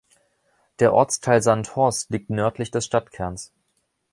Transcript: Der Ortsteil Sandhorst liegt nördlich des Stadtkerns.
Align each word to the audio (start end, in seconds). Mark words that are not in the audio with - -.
Der 0.79 0.93
Ortsteil 0.95 1.43
Sandhorst 1.43 2.09
liegt 2.09 2.31
nördlich 2.31 2.71
des 2.71 2.85
Stadtkerns. 2.85 3.53